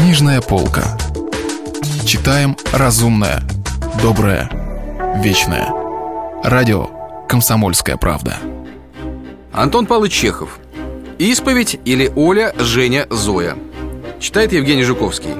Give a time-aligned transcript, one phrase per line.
[0.00, 0.96] Книжная полка.
[2.06, 3.42] Читаем разумное,
[4.00, 4.48] доброе,
[5.20, 5.72] вечное.
[6.44, 6.88] Радио
[7.28, 8.36] «Комсомольская правда».
[9.52, 10.60] Антон Павлович Чехов.
[11.18, 13.56] Исповедь или Оля, Женя, Зоя.
[14.20, 15.34] Читает Евгений Жуковский.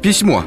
[0.00, 0.44] Письмо.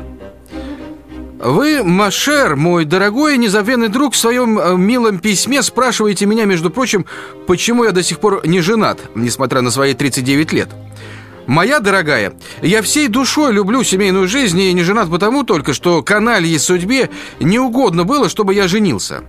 [1.38, 7.06] Вы, Машер, мой дорогой незабвенный друг, в своем э, милом письме спрашиваете меня, между прочим,
[7.48, 10.70] почему я до сих пор не женат, несмотря на свои 39 лет.
[11.48, 16.58] Моя дорогая, я всей душой люблю семейную жизнь и не женат потому только, что каналье
[16.60, 17.10] судьбе
[17.40, 19.24] не угодно было, чтобы я женился.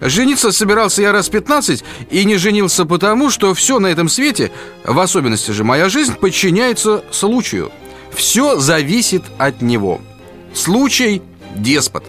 [0.00, 4.50] Жениться собирался я раз 15 и не женился потому, что все на этом свете,
[4.84, 7.70] в особенности же моя жизнь, подчиняется случаю.
[8.12, 10.00] Все зависит от него.
[10.52, 11.22] Случай–
[11.54, 12.04] деспот.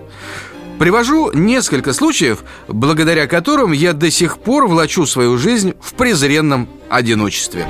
[0.79, 7.65] Привожу несколько случаев, благодаря которым я до сих пор влачу свою жизнь в презренном одиночестве.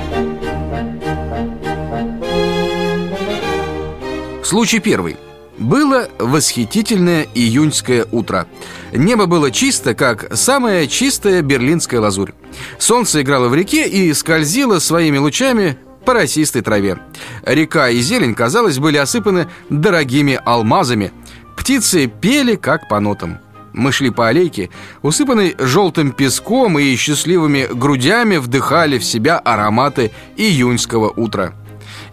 [4.45, 5.18] Случай первый.
[5.57, 8.46] Было восхитительное июньское утро.
[8.93, 12.34] Небо было чисто, как самая чистая берлинская лазурь.
[12.77, 16.99] Солнце играло в реке и скользило своими лучами по росистой траве.
[17.43, 21.12] Река и зелень, казалось, были осыпаны дорогими алмазами.
[21.57, 23.40] Птицы пели, как по нотам.
[23.73, 24.70] Мы шли по аллейке,
[25.01, 31.55] усыпанной желтым песком и счастливыми грудями вдыхали в себя ароматы июньского утра.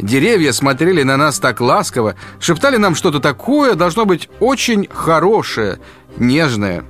[0.03, 5.79] Деревья смотрели на нас так ласково, шептали нам что-то такое, должно быть очень хорошее,
[6.17, 6.85] нежное.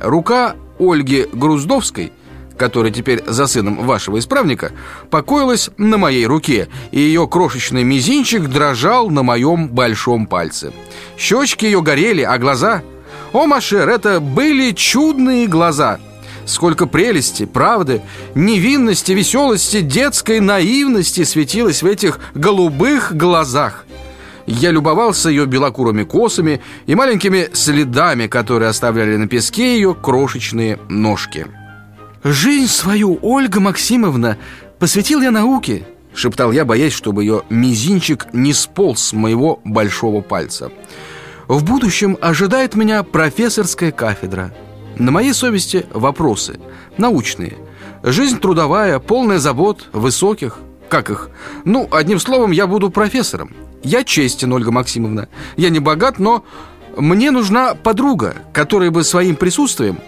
[0.00, 2.12] Рука Ольги Груздовской,
[2.56, 4.72] которая теперь за сыном вашего исправника,
[5.08, 10.72] покоилась на моей руке, и ее крошечный мизинчик дрожал на моем большом пальце.
[11.16, 12.82] Щечки ее горели, а глаза...
[13.32, 16.00] О, Машер, это были чудные глаза—
[16.48, 18.00] Сколько прелести, правды,
[18.34, 23.84] невинности, веселости, детской наивности светилось в этих голубых глазах.
[24.46, 31.46] Я любовался ее белокурыми косами и маленькими следами, которые оставляли на песке ее крошечные ножки.
[32.24, 34.38] «Жизнь свою, Ольга Максимовна,
[34.78, 40.72] посвятил я науке»,— шептал я, боясь, чтобы ее мизинчик не сполз с моего большого пальца.
[41.46, 44.54] «В будущем ожидает меня профессорская кафедра».
[44.98, 46.58] На моей совести вопросы
[46.96, 47.56] научные.
[48.02, 50.58] Жизнь трудовая, полная забот, высоких.
[50.88, 51.30] Как их?
[51.64, 53.54] Ну, одним словом, я буду профессором.
[53.82, 55.28] Я честен, Ольга Максимовна.
[55.56, 56.44] Я не богат, но
[56.96, 59.98] мне нужна подруга, которая бы своим присутствием...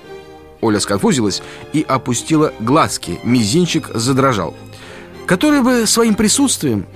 [0.62, 1.42] Оля сконфузилась
[1.72, 3.18] и опустила глазки.
[3.24, 4.54] Мизинчик задрожал.
[5.26, 6.86] Которая бы своим присутствием...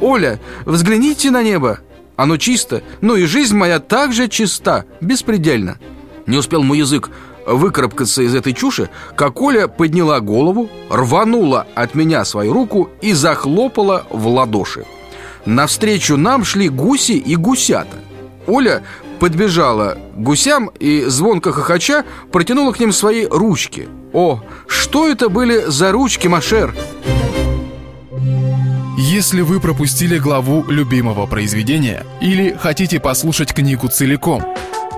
[0.00, 1.78] Оля, взгляните на небо.
[2.16, 5.78] Оно чисто, ну и жизнь моя также чиста, беспредельно.
[6.26, 7.10] Не успел мой язык
[7.46, 14.06] выкарабкаться из этой чуши, как Оля подняла голову, рванула от меня свою руку и захлопала
[14.10, 14.84] в ладоши.
[15.44, 17.98] Навстречу нам шли гуси и гусята.
[18.46, 18.82] Оля
[19.20, 23.88] подбежала к гусям и, звонко хохоча, протянула к ним свои ручки.
[24.12, 26.74] О, что это были за ручки, Машер?
[28.98, 34.42] Если вы пропустили главу любимого произведения или хотите послушать книгу целиком–